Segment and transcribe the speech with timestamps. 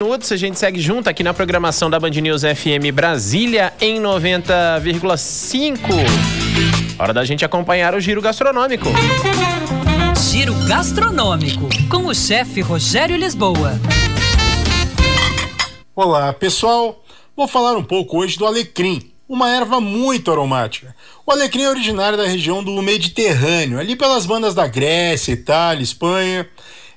[0.00, 5.80] minutos, a gente segue junto aqui na programação da Band News FM Brasília em 90,5.
[6.96, 8.86] Hora da gente acompanhar o giro gastronômico.
[10.30, 13.72] Giro gastronômico com o chefe Rogério Lisboa.
[15.96, 17.04] Olá, pessoal.
[17.36, 20.94] Vou falar um pouco hoje do alecrim, uma erva muito aromática.
[21.26, 26.48] O alecrim é originário da região do Mediterrâneo, ali pelas bandas da Grécia, Itália, Espanha.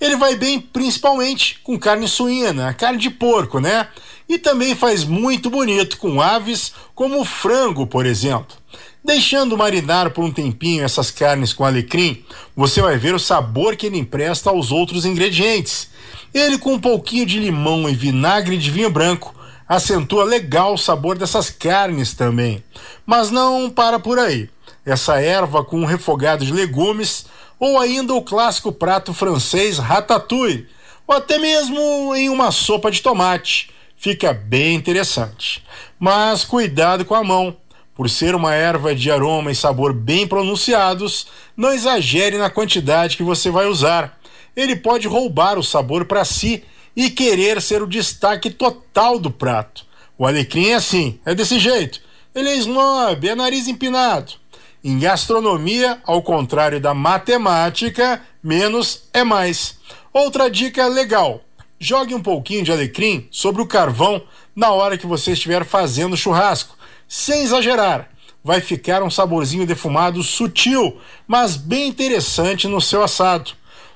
[0.00, 3.88] Ele vai bem principalmente com carne suína, carne de porco, né?
[4.28, 8.56] E também faz muito bonito com aves como o frango, por exemplo.
[9.04, 12.22] Deixando marinar por um tempinho essas carnes com alecrim,
[12.54, 15.88] você vai ver o sabor que ele empresta aos outros ingredientes.
[16.34, 19.34] Ele com um pouquinho de limão e vinagre de vinho branco
[19.68, 22.62] acentua legal o sabor dessas carnes também.
[23.04, 24.48] Mas não para por aí.
[24.84, 27.26] Essa erva com um refogado de legumes
[27.58, 30.68] ou ainda o clássico prato francês ratatouille,
[31.06, 33.70] ou até mesmo em uma sopa de tomate.
[33.96, 35.64] Fica bem interessante.
[35.98, 37.56] Mas cuidado com a mão.
[37.94, 43.24] Por ser uma erva de aroma e sabor bem pronunciados, não exagere na quantidade que
[43.24, 44.20] você vai usar.
[44.54, 46.62] Ele pode roubar o sabor para si
[46.94, 49.84] e querer ser o destaque total do prato.
[50.16, 52.00] O alecrim é assim, é desse jeito.
[52.32, 54.34] Ele é snob, é nariz empinado.
[54.82, 59.76] Em gastronomia, ao contrário da matemática, menos é mais.
[60.12, 61.42] Outra dica legal:
[61.80, 64.22] jogue um pouquinho de alecrim sobre o carvão
[64.54, 66.76] na hora que você estiver fazendo churrasco,
[67.08, 68.08] sem exagerar.
[68.42, 73.50] Vai ficar um saborzinho defumado sutil, mas bem interessante no seu assado.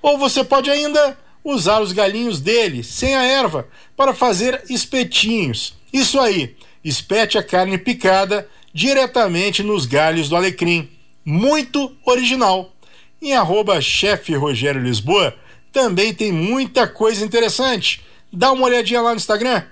[0.00, 5.74] Ou você pode ainda usar os galinhos dele, sem a erva, para fazer espetinhos.
[5.92, 8.48] Isso aí, espete a carne picada
[8.78, 10.88] diretamente nos galhos do alecrim.
[11.24, 12.72] Muito original.
[13.20, 15.34] Em arroba chefe Rogério Lisboa
[15.72, 18.00] também tem muita coisa interessante.
[18.32, 19.64] Dá uma olhadinha lá no Instagram.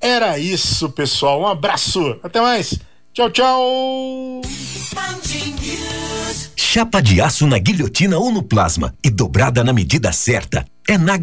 [0.00, 1.40] Era isso, pessoal.
[1.40, 2.16] Um abraço.
[2.22, 2.78] Até mais.
[3.12, 4.42] Tchau, tchau.
[6.56, 10.64] Chapa de aço na guilhotina ou no plasma e dobrada na medida certa.
[10.88, 11.16] É na